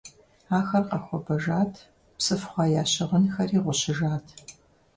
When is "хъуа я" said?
2.51-2.83